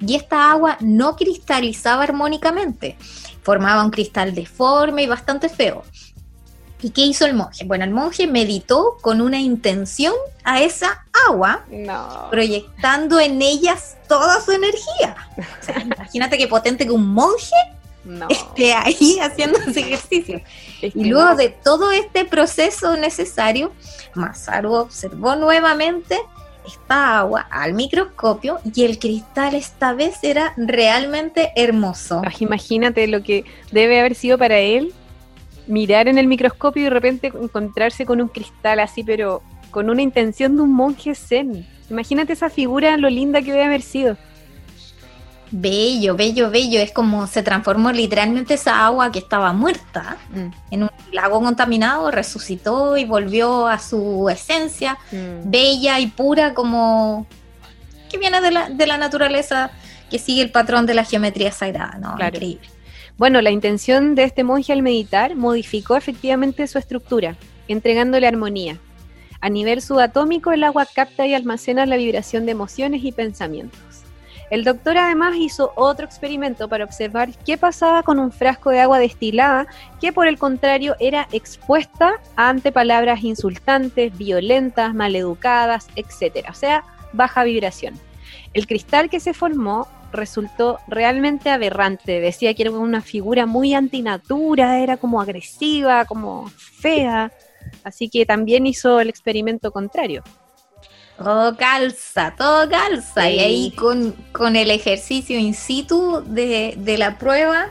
y 0.01 0.15
esta 0.15 0.51
agua 0.51 0.79
no 0.81 1.17
cristalizaba 1.17 2.05
armónicamente, 2.05 2.97
formaba 3.43 3.85
un 3.85 3.91
cristal 3.91 4.35
deforme 4.35 5.03
y 5.03 5.07
bastante 5.07 5.51
feo. 5.51 5.85
¿Y 6.83 6.91
qué 6.91 7.03
hizo 7.03 7.25
el 7.25 7.35
monje? 7.35 7.65
Bueno, 7.65 7.85
el 7.85 7.91
monje 7.91 8.27
meditó 8.27 8.99
con 9.01 9.21
una 9.21 9.41
intención 9.41 10.12
a 10.43 10.61
esa 10.61 11.05
agua, 11.29 11.65
proyectando 12.31 13.21
en 13.21 13.41
ellas 13.41 13.97
toda 14.09 14.41
su 14.41 14.51
energía. 14.51 15.17
imagínate 15.85 16.37
qué 16.37 16.49
potente 16.49 16.85
que 16.85 16.91
un 16.91 17.07
monje 17.07 17.55
esté 18.29 18.75
ahí 18.75 19.19
haciendo 19.21 19.59
ese 19.61 19.81
ejercicio. 19.81 20.41
y 20.83 21.05
luego 21.05 21.37
de 21.37 21.51
todo 21.51 21.93
este 21.93 22.25
proceso 22.25 22.97
necesario, 22.97 23.73
Masaru 24.15 24.75
observó 24.75 25.37
nuevamente 25.37 26.19
esta 26.67 27.19
agua 27.19 27.47
al 27.51 27.75
microscopio 27.75 28.59
y 28.75 28.85
el 28.85 28.99
cristal 28.99 29.55
esta 29.55 29.93
vez 29.93 30.19
era 30.23 30.53
realmente 30.57 31.53
hermoso. 31.55 32.23
imagínate 32.41 33.07
lo 33.07 33.23
que 33.23 33.45
debe 33.71 34.01
haber 34.01 34.17
sido 34.17 34.37
para 34.39 34.59
él 34.59 34.93
mirar 35.73 36.07
en 36.07 36.19
el 36.19 36.26
microscopio 36.26 36.83
y 36.83 36.85
de 36.85 36.91
repente 36.91 37.29
encontrarse 37.29 38.05
con 38.05 38.21
un 38.21 38.29
cristal 38.29 38.79
así, 38.79 39.02
pero 39.02 39.43
con 39.71 39.88
una 39.88 40.02
intención 40.02 40.55
de 40.55 40.62
un 40.62 40.75
monje 40.75 41.14
zen. 41.14 41.67
Imagínate 41.88 42.35
esa 42.35 42.50
figura, 42.50 42.99
lo 42.99 43.09
linda 43.09 43.41
que 43.41 43.52
debe 43.52 43.64
haber 43.64 43.81
sido. 43.81 44.19
Bello, 45.50 46.14
bello, 46.14 46.50
bello. 46.50 46.79
Es 46.79 46.93
como 46.93 47.26
se 47.26 47.43
transformó 47.43 47.91
literalmente 47.91 48.55
esa 48.55 48.85
agua 48.85 49.11
que 49.11 49.19
estaba 49.19 49.55
muerta 49.55 50.19
mm. 50.35 50.75
en 50.75 50.83
un 50.83 50.91
lago 51.11 51.41
contaminado, 51.41 52.11
resucitó 52.11 52.99
y 52.99 53.07
volvió 53.07 53.67
a 53.67 53.78
su 53.78 54.28
esencia, 54.28 54.99
mm. 55.11 55.50
bella 55.50 56.00
y 56.00 56.08
pura 56.08 56.52
como 56.52 57.26
que 58.11 58.19
viene 58.19 58.43
de 58.43 58.50
la, 58.50 58.69
de 58.69 58.87
la 58.87 58.99
naturaleza, 58.99 59.71
que 60.11 60.19
sigue 60.19 60.43
el 60.43 60.50
patrón 60.50 60.85
de 60.85 60.93
la 60.93 61.04
geometría 61.04 61.50
sagrada, 61.50 61.97
¿no? 61.99 62.15
Increíble. 62.23 62.69
Bueno, 63.19 63.41
la 63.41 63.51
intención 63.51 64.15
de 64.15 64.25
este 64.25 64.43
monje 64.43 64.73
al 64.73 64.83
meditar 64.83 65.37
modificó 65.37 65.97
efectivamente 65.97 66.67
su 66.67 66.79
estructura, 66.79 67.37
entregándole 67.69 68.27
armonía. 68.27 68.79
A 69.41 69.49
nivel 69.49 69.83
subatómico, 69.83 70.53
el 70.53 70.65
agua 70.65 70.87
capta 70.87 71.27
y 71.27 71.35
almacena 71.35 71.85
la 71.85 71.97
vibración 71.97 72.47
de 72.47 72.53
emociones 72.53 73.05
y 73.05 73.13
pensamientos. 73.13 73.81
El 74.51 74.65
doctor 74.65 74.99
además 74.99 75.35
hizo 75.37 75.73
otro 75.77 76.05
experimento 76.05 76.69
para 76.69 76.85
observar 76.85 77.31
qué 77.47 77.57
pasaba 77.57 78.03
con 78.03 78.19
un 78.19 78.31
frasco 78.31 78.71
de 78.71 78.81
agua 78.81 78.99
destilada 78.99 79.67
que 80.01 80.13
por 80.13 80.27
el 80.27 80.39
contrario 80.39 80.95
era 81.01 81.27
expuesta 81.33 82.21
ante 82.37 82.71
palabras 82.71 83.25
insultantes, 83.25 84.17
violentas, 84.17 84.95
maleducadas, 84.95 85.89
etc. 85.97 86.49
O 86.51 86.55
sea, 86.55 86.85
baja 87.13 87.45
vibración. 87.45 87.95
El 88.53 88.67
cristal 88.67 89.09
que 89.09 89.21
se 89.21 89.33
formó 89.33 89.89
resultó 90.13 90.79
realmente 90.87 91.51
aberrante. 91.51 92.21
Decía 92.21 92.55
que 92.55 92.63
era 92.63 92.71
una 92.71 93.03
figura 93.03 93.47
muy 93.47 93.75
antinatura, 93.75 94.79
era 94.79 94.97
como 94.97 95.21
agresiva, 95.21 96.05
como 96.05 96.49
fea. 96.49 97.33
Así 97.85 98.09
que 98.09 98.27
también 98.27 98.67
hizo 98.67 99.01
el 99.01 99.09
experimento 99.09 99.73
contrario. 99.73 100.23
Todo 101.19 101.57
calza, 101.57 102.35
todo 102.37 102.69
calza. 102.69 103.31
Y 103.31 103.39
ahí 103.39 103.71
con, 103.73 104.13
con, 104.33 104.57
el 104.57 104.71
ejercicio 104.71 105.39
in 105.39 105.55
situ 105.55 106.23
de, 106.27 106.97
la 106.99 107.19
prueba 107.19 107.69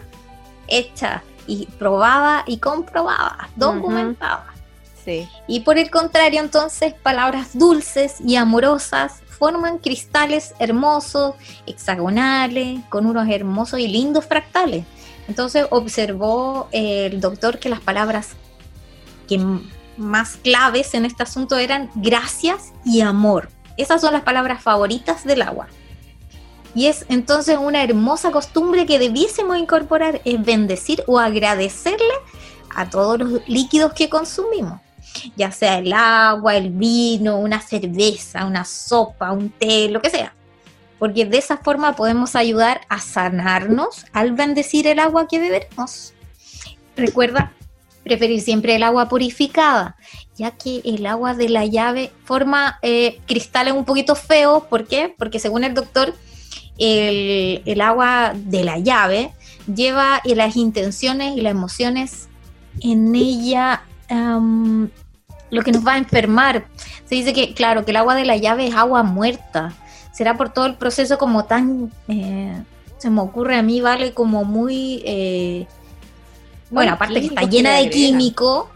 hecha 0.68 1.24
y 1.48 1.66
probada 1.78 2.44
y 2.48 2.58
comprobada, 2.58 3.50
documentada. 3.56 4.46
Sí. 5.04 5.28
Y 5.48 5.62
por 5.62 5.78
el 5.78 5.90
contrario, 5.90 6.40
entonces, 6.40 6.94
palabras 6.94 7.58
dulces 7.58 8.22
y 8.22 8.36
amorosas 8.36 9.22
forman 9.42 9.80
cristales 9.80 10.54
hermosos, 10.60 11.34
hexagonales, 11.66 12.80
con 12.90 13.08
unos 13.08 13.28
hermosos 13.28 13.80
y 13.80 13.88
lindos 13.88 14.24
fractales. 14.28 14.86
Entonces 15.28 15.66
observó 15.72 16.68
eh, 16.72 17.08
el 17.08 17.20
doctor 17.20 17.58
que 17.58 17.68
las 17.68 17.80
palabras 17.80 18.34
que 19.28 19.44
más 19.98 20.38
claves 20.44 20.94
en 20.94 21.06
este 21.06 21.24
asunto 21.24 21.58
eran 21.58 21.90
gracias 21.96 22.72
y 22.86 23.02
amor. 23.02 23.50
Esas 23.78 24.02
son 24.02 24.14
las 24.14 24.22
palabras 24.22 24.62
favoritas 24.62 25.26
del 25.26 25.42
agua. 25.42 25.70
Y 26.76 26.86
es 26.86 27.08
entonces 27.10 27.58
una 27.58 27.84
hermosa 27.84 28.30
costumbre 28.30 28.86
que 28.86 29.00
debiésemos 29.00 29.58
incorporar, 29.58 30.22
es 30.24 30.46
bendecir 30.46 31.04
o 31.08 31.18
agradecerle 31.18 32.14
a 32.76 32.92
todos 32.92 33.18
los 33.18 33.50
líquidos 33.50 33.94
que 33.94 34.08
consumimos 34.08 34.82
ya 35.36 35.52
sea 35.52 35.78
el 35.78 35.94
agua, 35.94 36.56
el 36.56 36.70
vino, 36.70 37.38
una 37.38 37.62
cerveza, 37.62 38.46
una 38.46 38.66
sopa, 38.66 39.32
un 39.32 39.50
té, 39.50 39.90
lo 39.90 40.02
que 40.02 40.10
sea. 40.10 40.34
Porque 41.00 41.26
de 41.26 41.38
esa 41.38 41.58
forma 41.58 41.96
podemos 41.96 42.36
ayudar 42.36 42.82
a 42.90 43.00
sanarnos 43.00 44.06
al 44.14 44.34
bendecir 44.34 44.88
el 44.88 45.00
agua 45.00 45.28
que 45.28 45.40
beberemos. 45.40 46.14
Recuerda 46.96 47.54
preferir 48.04 48.42
siempre 48.42 48.76
el 48.76 48.84
agua 48.84 49.10
purificada, 49.10 49.96
ya 50.36 50.52
que 50.52 50.82
el 50.84 51.06
agua 51.06 51.34
de 51.34 51.50
la 51.50 51.66
llave 51.66 52.12
forma 52.24 52.80
eh, 52.82 53.20
cristales 53.28 53.74
un 53.74 53.86
poquito 53.86 54.16
feos. 54.16 54.64
¿Por 54.64 54.88
qué? 54.88 55.14
Porque 55.18 55.40
según 55.40 55.64
el 55.64 55.74
doctor, 55.74 56.14
el, 56.78 57.82
agua 57.82 58.34
de 58.36 58.64
la 58.64 58.80
llave 58.80 59.34
lleva 59.74 60.22
las 60.26 60.56
intenciones 60.56 61.38
y 61.38 61.42
las 61.42 61.52
emociones 61.52 62.28
en 62.82 63.14
ella 63.14 63.84
lo 65.52 65.62
que 65.62 65.72
nos 65.72 65.86
va 65.86 65.94
a 65.94 65.98
enfermar. 65.98 66.66
Se 67.06 67.16
dice 67.16 67.34
que, 67.34 67.54
claro, 67.54 67.86
que 67.86 67.92
el 67.92 67.98
agua 67.98 68.16
de 68.16 68.26
la 68.26 68.38
llave 68.38 68.68
es 68.68 68.76
agua 68.76 69.04
muerta. 69.04 69.74
Será 70.12 70.36
por 70.38 70.50
todo 70.50 70.66
el 70.66 70.76
proceso 70.76 71.18
como 71.18 71.46
tan, 71.46 71.92
eh, 72.08 72.62
se 72.98 73.10
me 73.10 73.22
ocurre 73.22 73.56
a 73.58 73.62
mí, 73.62 73.82
vale, 73.82 74.14
como 74.14 74.44
muy, 74.44 75.68
bueno, 76.72 76.94
aparte 76.94 77.20
que 77.20 77.28
está 77.28 77.44
llena 77.44 77.76
de 77.76 77.90
químico, 77.90 78.70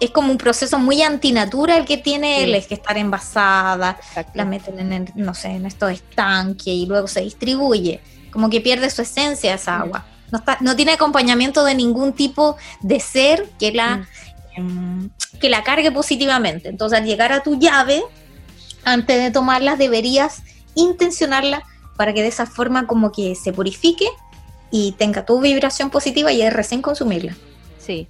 es 0.00 0.10
como 0.10 0.30
un 0.30 0.38
proceso 0.38 0.78
muy 0.78 1.02
antinatura 1.02 1.76
el 1.76 1.86
que 1.86 1.96
tiene 1.96 2.44
él, 2.44 2.54
es 2.54 2.66
que 2.66 2.74
estar 2.74 2.96
envasada, 2.98 3.98
la 4.34 4.44
meten 4.44 4.92
en, 4.92 5.12
no 5.14 5.34
sé, 5.34 5.48
en 5.48 5.66
estos 5.66 5.90
estanques 5.90 6.66
y 6.66 6.86
luego 6.86 7.06
se 7.08 7.22
distribuye, 7.22 8.00
como 8.30 8.50
que 8.50 8.60
pierde 8.60 8.90
su 8.90 9.02
esencia 9.02 9.54
esa 9.54 9.80
agua. 9.80 10.04
No, 10.30 10.42
no 10.60 10.76
tiene 10.76 10.92
acompañamiento 10.92 11.64
de 11.64 11.74
ningún 11.74 12.12
tipo 12.12 12.56
de 12.80 12.98
ser 12.98 13.48
que 13.58 13.72
la 13.72 13.98
mm. 13.98 14.06
Em, 14.56 15.10
que 15.40 15.48
la 15.48 15.64
cargue 15.64 15.90
positivamente. 15.90 16.68
Entonces, 16.68 16.98
al 16.98 17.06
llegar 17.06 17.32
a 17.32 17.42
tu 17.42 17.58
llave, 17.58 18.02
antes 18.84 19.22
de 19.22 19.30
tomarla, 19.30 19.76
deberías 19.76 20.42
intencionarla 20.74 21.62
para 21.96 22.12
que 22.12 22.22
de 22.22 22.28
esa 22.28 22.46
forma 22.46 22.86
como 22.86 23.12
que 23.12 23.34
se 23.34 23.52
purifique 23.52 24.06
y 24.70 24.92
tenga 24.92 25.24
tu 25.24 25.40
vibración 25.40 25.90
positiva 25.90 26.32
y 26.32 26.42
es 26.42 26.52
recién 26.52 26.82
consumirla. 26.82 27.36
Sí. 27.78 28.08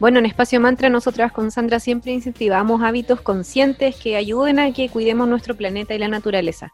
Bueno, 0.00 0.20
en 0.20 0.26
Espacio 0.26 0.60
Mantra 0.60 0.88
nosotras 0.88 1.32
con 1.32 1.50
Sandra 1.50 1.80
siempre 1.80 2.12
incentivamos 2.12 2.82
hábitos 2.82 3.20
conscientes 3.20 3.96
que 3.96 4.14
ayuden 4.14 4.60
a 4.60 4.72
que 4.72 4.88
cuidemos 4.88 5.28
nuestro 5.28 5.56
planeta 5.56 5.92
y 5.92 5.98
la 5.98 6.06
naturaleza. 6.06 6.72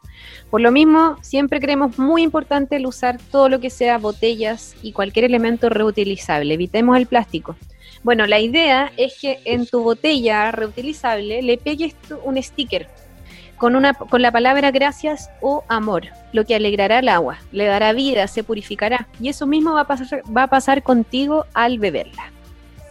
Por 0.51 0.61
lo 0.61 0.71
mismo, 0.71 1.17
siempre 1.23 1.59
creemos 1.59 1.99
muy 1.99 2.23
importante 2.23 2.77
el 2.77 2.85
usar 2.85 3.19
todo 3.31 3.49
lo 3.49 3.61
que 3.61 3.71
sea 3.71 3.97
botellas 3.97 4.75
y 4.83 4.93
cualquier 4.93 5.25
elemento 5.25 5.71
reutilizable. 5.71 6.53
Evitemos 6.53 6.99
el 6.99 7.07
plástico. 7.07 7.57
Bueno, 8.05 8.27
la 8.27 8.39
idea 8.39 8.93
es 8.99 9.15
que 9.19 9.41
en 9.45 9.67
tu 9.67 9.83
botella 9.83 10.53
reutilizable 10.53 11.43
le 11.43 11.57
pegues 11.57 11.95
un 12.23 12.41
sticker 12.41 12.87
con, 13.57 13.77
una, 13.77 13.95
con 13.95 14.21
la 14.21 14.31
palabra 14.31 14.71
gracias 14.71 15.31
o 15.41 15.65
amor, 15.69 16.05
lo 16.33 16.45
que 16.45 16.55
alegrará 16.55 16.99
el 16.99 17.09
agua, 17.09 17.39
le 17.51 17.65
dará 17.65 17.95
vida, 17.95 18.29
se 18.29 18.45
purificará. 18.45 19.09
Y 19.21 19.31
eso 19.31 19.47
mismo 19.47 19.73
va 19.73 19.81
a 19.81 19.87
pasar, 19.87 20.23
va 20.37 20.45
a 20.45 20.49
pasar 20.49 20.83
contigo 20.83 21.47
al 21.55 21.79
beberla. 21.79 22.31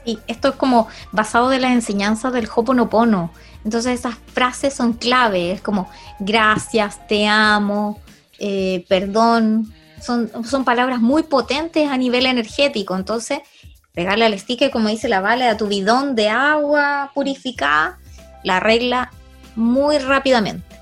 Y 0.03 0.17
esto 0.25 0.49
es 0.49 0.55
como 0.55 0.87
basado 1.11 1.49
de 1.49 1.59
las 1.59 1.73
enseñanzas 1.73 2.33
del 2.33 2.49
Hoponopono. 2.53 3.31
Entonces 3.63 3.99
esas 3.99 4.15
frases 4.33 4.73
son 4.73 4.93
clave, 4.93 5.51
es 5.51 5.61
como 5.61 5.89
gracias, 6.19 7.07
te 7.07 7.27
amo, 7.27 8.01
eh, 8.39 8.83
perdón. 8.89 9.71
Son, 10.01 10.29
son 10.43 10.65
palabras 10.65 10.99
muy 10.99 11.23
potentes 11.23 11.87
a 11.87 11.97
nivel 11.97 12.25
energético. 12.25 12.95
Entonces 12.95 13.39
pegarle 13.93 14.25
al 14.25 14.37
sticker, 14.37 14.71
como 14.71 14.89
dice 14.89 15.07
la 15.07 15.21
Vale, 15.21 15.47
a 15.47 15.57
tu 15.57 15.67
bidón 15.67 16.15
de 16.15 16.29
agua 16.29 17.11
purificada, 17.13 17.99
la 18.43 18.57
arregla 18.57 19.11
muy 19.55 19.99
rápidamente. 19.99 20.73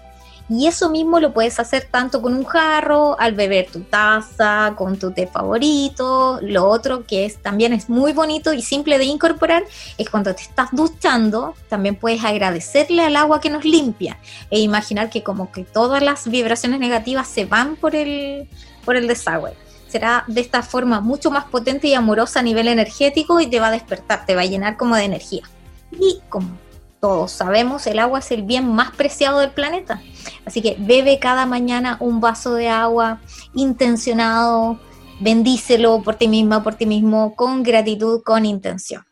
Y 0.49 0.67
eso 0.67 0.89
mismo 0.89 1.21
lo 1.21 1.33
puedes 1.33 1.61
hacer 1.61 1.87
tanto 1.89 2.21
con 2.21 2.33
un 2.33 2.43
jarro, 2.43 3.17
al 3.17 3.33
beber 3.33 3.67
tu 3.71 3.81
taza, 3.81 4.73
con 4.75 4.99
tu 4.99 5.11
té 5.11 5.25
favorito. 5.25 6.39
Lo 6.41 6.67
otro 6.67 7.05
que 7.05 7.23
es, 7.25 7.37
también 7.41 7.71
es 7.71 7.89
muy 7.89 8.11
bonito 8.11 8.51
y 8.51 8.61
simple 8.61 8.97
de 8.97 9.05
incorporar 9.05 9.63
es 9.97 10.09
cuando 10.09 10.35
te 10.35 10.41
estás 10.41 10.69
duchando, 10.73 11.53
también 11.69 11.95
puedes 11.95 12.25
agradecerle 12.25 13.03
al 13.03 13.15
agua 13.15 13.39
que 13.39 13.49
nos 13.49 13.63
limpia 13.63 14.17
e 14.49 14.59
imaginar 14.59 15.09
que 15.09 15.23
como 15.23 15.53
que 15.53 15.63
todas 15.63 16.03
las 16.03 16.29
vibraciones 16.29 16.81
negativas 16.81 17.29
se 17.29 17.45
van 17.45 17.77
por 17.77 17.95
el, 17.95 18.49
por 18.83 18.97
el 18.97 19.07
desagüe 19.07 19.53
será 19.91 20.23
de 20.27 20.41
esta 20.41 20.63
forma 20.63 21.01
mucho 21.01 21.29
más 21.29 21.45
potente 21.45 21.87
y 21.87 21.93
amorosa 21.93 22.39
a 22.39 22.43
nivel 22.43 22.67
energético 22.67 23.39
y 23.39 23.47
te 23.47 23.59
va 23.59 23.67
a 23.67 23.71
despertar, 23.71 24.25
te 24.25 24.35
va 24.35 24.41
a 24.41 24.45
llenar 24.45 24.77
como 24.77 24.95
de 24.95 25.03
energía. 25.03 25.43
Y 25.91 26.21
como 26.29 26.57
todos 27.01 27.31
sabemos, 27.31 27.87
el 27.87 27.99
agua 27.99 28.19
es 28.19 28.31
el 28.31 28.43
bien 28.43 28.67
más 28.67 28.91
preciado 28.91 29.39
del 29.39 29.51
planeta. 29.51 30.01
Así 30.45 30.61
que 30.61 30.77
bebe 30.79 31.19
cada 31.19 31.45
mañana 31.45 31.97
un 31.99 32.21
vaso 32.21 32.53
de 32.53 32.69
agua 32.69 33.19
intencionado, 33.53 34.79
bendícelo 35.19 36.01
por 36.03 36.15
ti 36.15 36.27
misma, 36.27 36.63
por 36.63 36.75
ti 36.75 36.85
mismo, 36.85 37.35
con 37.35 37.63
gratitud, 37.63 38.21
con 38.23 38.45
intención. 38.45 39.03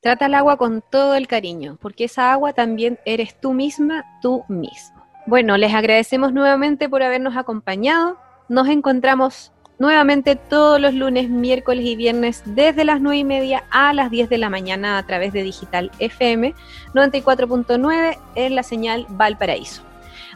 Trata 0.00 0.26
el 0.26 0.34
agua 0.34 0.56
con 0.56 0.82
todo 0.90 1.14
el 1.14 1.26
cariño, 1.26 1.76
porque 1.80 2.04
esa 2.04 2.32
agua 2.32 2.52
también 2.52 3.00
eres 3.04 3.38
tú 3.40 3.52
misma, 3.52 4.04
tú 4.22 4.44
mismo. 4.48 5.02
Bueno, 5.26 5.56
les 5.56 5.74
agradecemos 5.74 6.32
nuevamente 6.32 6.88
por 6.88 7.02
habernos 7.02 7.36
acompañado. 7.36 8.16
Nos 8.48 8.68
encontramos 8.68 9.52
nuevamente 9.78 10.36
todos 10.36 10.80
los 10.80 10.94
lunes, 10.94 11.28
miércoles 11.28 11.84
y 11.84 11.96
viernes 11.96 12.42
desde 12.44 12.84
las 12.84 13.00
9 13.00 13.18
y 13.18 13.24
media 13.24 13.64
a 13.70 13.92
las 13.92 14.10
10 14.10 14.28
de 14.28 14.38
la 14.38 14.50
mañana 14.50 14.98
a 14.98 15.06
través 15.06 15.32
de 15.32 15.42
Digital 15.42 15.90
FM 15.98 16.54
94.9 16.94 18.18
en 18.34 18.54
la 18.54 18.62
señal 18.62 19.06
Valparaíso. 19.10 19.82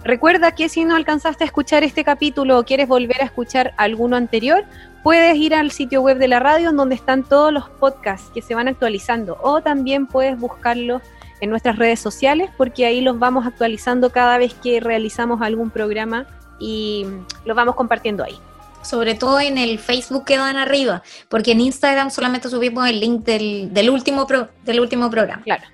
Recuerda 0.05 0.53
que 0.53 0.69
si 0.69 0.85
no 0.85 0.97
alcanzaste 0.97 1.45
a 1.45 1.47
escuchar 1.47 1.85
este 1.85 2.05
capítulo 2.05 2.59
o 2.59 2.65
quieres 2.65 2.89
volver 2.89 3.21
a 3.21 3.25
escuchar 3.25 3.73
alguno 3.77 4.17
anterior, 4.17 4.65
puedes 5.03 5.37
ir 5.37 5.55
al 5.55 5.71
sitio 5.71 6.03
web 6.03 6.19
de 6.19 6.29
la 6.29 6.41
radio 6.41 6.73
donde 6.73 6.95
están 6.95 7.23
todos 7.23 7.53
los 7.53 7.69
podcasts 7.69 8.31
que 8.33 8.43
se 8.43 8.55
van 8.55 8.69
actualizando 8.69 9.39
o 9.43 9.61
también 9.61 10.07
puedes 10.07 10.39
buscarlos 10.39 11.03
en 11.41 11.51
nuestras 11.51 11.77
redes 11.77 11.99
sociales 11.99 12.51
porque 12.57 12.87
ahí 12.87 13.01
los 13.01 13.19
vamos 13.19 13.47
actualizando 13.47 14.11
cada 14.11 14.39
vez 14.39 14.55
que 14.55 14.81
realizamos 14.81 15.43
algún 15.43 15.71
programa 15.71 16.27
y 16.61 17.05
los 17.45 17.57
vamos 17.57 17.75
compartiendo 17.75 18.23
ahí 18.23 18.39
sobre 18.83 19.15
todo 19.15 19.41
en 19.41 19.59
el 19.59 19.79
Facebook 19.79 20.25
que 20.25 20.37
dan 20.37 20.57
arriba, 20.57 21.03
porque 21.29 21.53
en 21.53 21.61
Instagram 21.61 22.11
solamente 22.11 22.49
subimos 22.49 22.89
el 22.89 23.01
link 23.01 23.25
del, 23.25 23.91
último, 23.91 24.27
del 24.65 24.81
último 24.81 25.11
programa. 25.11 25.43
Claro. 25.43 25.65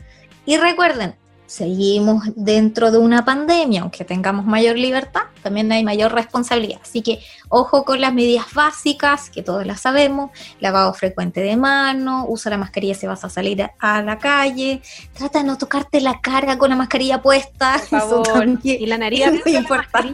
Y 0.47 0.57
recuerden, 0.57 1.14
seguimos 1.49 2.25
dentro 2.37 2.90
de 2.90 2.99
una 2.99 3.25
pandemia, 3.25 3.81
aunque 3.81 4.05
tengamos 4.05 4.44
mayor 4.44 4.77
libertad, 4.77 5.23
también 5.42 5.73
hay 5.73 5.83
mayor 5.83 6.12
responsabilidad. 6.12 6.79
Así 6.83 7.01
que 7.03 7.21
ojo 7.49 7.85
con 7.85 8.01
las 8.01 8.12
medidas 8.12 8.53
básicas, 8.53 9.31
que 9.31 9.42
todos 9.42 9.66
las 9.66 9.81
sabemos, 9.81 10.31
lavado 10.61 10.92
frecuente 10.92 11.40
de 11.40 11.57
mano, 11.57 12.27
usa 12.29 12.51
la 12.51 12.59
mascarilla 12.59 12.94
si 12.94 13.07
vas 13.07 13.25
a 13.25 13.31
salir 13.31 13.66
a 13.79 14.03
la 14.03 14.18
calle, 14.18 14.83
trata 15.14 15.38
de 15.38 15.44
no 15.44 15.57
tocarte 15.57 16.03
la 16.03 16.21
cara 16.21 16.59
con 16.59 16.68
la 16.68 16.77
mascarilla 16.77 17.23
puesta. 17.23 17.81
Por 17.88 18.01
favor. 18.25 18.59
y 18.62 18.87
la 18.87 18.99
nariz, 18.99 19.21
la, 19.47 20.09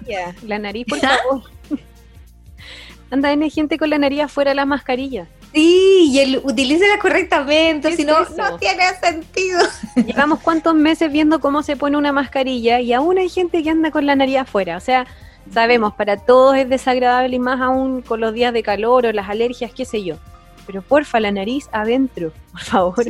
la 0.45 0.59
nariz, 0.59 0.87
por 0.89 1.01
favor. 1.01 1.54
Anda, 3.15 3.29
hay 3.29 3.51
gente 3.51 3.79
con 3.79 3.91
la 3.91 3.99
nariz 3.99 4.23
afuera 4.23 4.51
de 4.51 4.57
la 4.57 4.67
mascarilla. 4.67 5.29
Sí, 5.53 6.11
y 6.11 6.19
él 6.19 6.41
utilícela 6.43 6.99
correctamente, 6.99 7.95
si 7.97 8.05
no, 8.05 8.19
no 8.37 8.59
tiene 8.59 8.83
sentido. 9.01 9.61
Llevamos 10.05 10.41
cuántos 10.41 10.75
meses 10.75 11.13
viendo 11.13 11.39
cómo 11.39 11.63
se 11.63 11.77
pone 11.77 11.97
una 11.97 12.11
mascarilla 12.11 12.81
y 12.81 12.93
aún 12.93 13.19
hay 13.19 13.29
gente 13.29 13.63
que 13.63 13.71
anda 13.71 13.93
con 13.93 14.05
la 14.05 14.17
nariz 14.17 14.39
afuera. 14.39 14.77
O 14.77 14.81
sea, 14.81 15.07
sabemos, 15.53 15.95
para 15.95 16.17
todos 16.17 16.57
es 16.57 16.69
desagradable 16.69 17.37
y 17.37 17.39
más 17.39 17.61
aún 17.61 18.03
con 18.03 18.21
los 18.21 18.35
días 18.35 18.53
de 18.53 18.65
calor 18.65 19.07
o 19.07 19.13
las 19.13 19.29
alergias, 19.29 19.73
qué 19.73 19.85
sé 19.85 20.03
yo. 20.03 20.17
Pero 20.67 20.83
porfa, 20.83 21.21
la 21.21 21.31
nariz 21.31 21.69
adentro, 21.71 22.33
por 22.51 22.63
favor. 22.63 23.05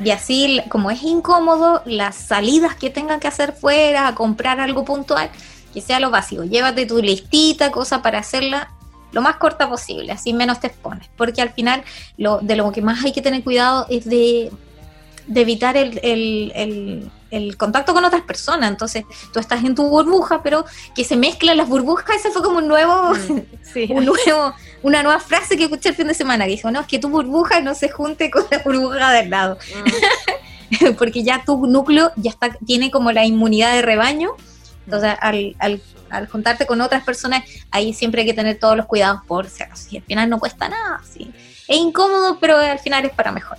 Y 0.00 0.10
así, 0.10 0.60
como 0.68 0.90
es 0.90 1.00
incómodo, 1.04 1.80
las 1.84 2.16
salidas 2.16 2.74
que 2.74 2.90
tengan 2.90 3.20
que 3.20 3.28
hacer 3.28 3.52
fuera, 3.52 4.08
a 4.08 4.16
comprar 4.16 4.58
algo 4.58 4.84
puntual, 4.84 5.30
que 5.72 5.80
sea 5.80 6.00
lo 6.00 6.10
básico. 6.10 6.42
Llévate 6.42 6.86
tu 6.86 7.00
listita, 7.00 7.70
cosa 7.70 8.02
para 8.02 8.18
hacerla 8.18 8.72
lo 9.16 9.22
más 9.22 9.36
corta 9.36 9.66
posible, 9.66 10.12
así 10.12 10.34
menos 10.34 10.60
te 10.60 10.66
expones, 10.66 11.08
porque 11.16 11.40
al 11.40 11.48
final 11.48 11.82
lo, 12.18 12.38
de 12.42 12.54
lo 12.54 12.70
que 12.70 12.82
más 12.82 13.02
hay 13.02 13.12
que 13.12 13.22
tener 13.22 13.42
cuidado 13.42 13.86
es 13.88 14.04
de, 14.04 14.52
evitar 15.34 15.74
el, 15.74 17.10
contacto 17.56 17.94
con 17.94 18.04
otras 18.04 18.20
personas. 18.22 18.70
Entonces, 18.70 19.04
tú 19.32 19.40
estás 19.40 19.64
en 19.64 19.74
tu 19.74 19.88
burbuja, 19.88 20.42
pero 20.42 20.66
que 20.94 21.02
se 21.02 21.16
mezclan 21.16 21.56
las 21.56 21.66
burbujas, 21.66 22.16
ese 22.16 22.30
fue 22.30 22.42
como 22.42 22.58
un 22.58 22.68
nuevo, 22.68 23.14
mm, 23.14 23.90
un 23.96 24.04
nuevo, 24.04 24.52
una 24.82 25.02
nueva 25.02 25.18
frase 25.18 25.56
que 25.56 25.64
escuché 25.64 25.88
el 25.88 25.94
fin 25.94 26.08
de 26.08 26.14
semana, 26.14 26.44
que 26.44 26.50
dijo, 26.50 26.70
no, 26.70 26.80
es 26.80 26.86
que 26.86 26.98
tu 26.98 27.08
burbuja 27.08 27.62
no 27.62 27.74
se 27.74 27.88
junte 27.88 28.30
con 28.30 28.44
la 28.50 28.58
burbuja 28.58 29.12
del 29.12 29.30
lado. 29.30 29.56
Mm. 30.70 30.94
porque 30.98 31.22
ya 31.22 31.42
tu 31.42 31.66
núcleo 31.66 32.12
ya 32.16 32.32
está, 32.32 32.50
tiene 32.66 32.90
como 32.90 33.12
la 33.12 33.24
inmunidad 33.24 33.72
de 33.72 33.80
rebaño. 33.80 34.32
Entonces, 34.86 35.14
al, 35.20 35.56
al 35.58 35.82
al 36.10 36.28
juntarte 36.28 36.66
con 36.66 36.80
otras 36.80 37.04
personas, 37.04 37.42
ahí 37.70 37.92
siempre 37.92 38.22
hay 38.22 38.26
que 38.26 38.34
tener 38.34 38.58
todos 38.58 38.76
los 38.76 38.86
cuidados 38.86 39.20
por 39.26 39.48
si 39.48 39.62
acaso. 39.62 39.88
Y 39.90 39.98
al 39.98 40.02
final 40.02 40.30
no 40.30 40.38
cuesta 40.38 40.68
nada, 40.68 41.00
¿sí? 41.10 41.32
Es 41.68 41.76
incómodo, 41.76 42.38
pero 42.40 42.58
al 42.58 42.78
final 42.78 43.04
es 43.04 43.12
para 43.12 43.32
mejor. 43.32 43.58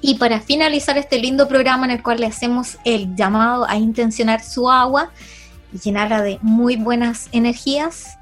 Y 0.00 0.16
para 0.16 0.40
finalizar 0.40 0.98
este 0.98 1.18
lindo 1.18 1.48
programa 1.48 1.84
en 1.86 1.92
el 1.92 2.02
cual 2.02 2.20
le 2.20 2.26
hacemos 2.26 2.76
el 2.84 3.14
llamado 3.14 3.66
a 3.68 3.76
intencionar 3.76 4.42
su 4.42 4.70
agua 4.70 5.10
y 5.72 5.78
llenarla 5.78 6.22
de 6.22 6.38
muy 6.42 6.76
buenas 6.76 7.28
energías, 7.32 8.18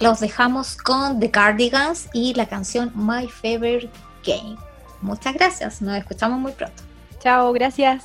los 0.00 0.20
dejamos 0.20 0.76
con 0.76 1.18
The 1.18 1.30
Cardigans 1.30 2.08
y 2.12 2.34
la 2.34 2.46
canción 2.46 2.92
My 2.94 3.28
Favorite 3.28 3.90
Game. 4.24 4.56
Muchas 5.00 5.34
gracias, 5.34 5.82
nos 5.82 5.96
escuchamos 5.96 6.38
muy 6.38 6.52
pronto. 6.52 6.82
Chao, 7.20 7.52
gracias. 7.52 8.04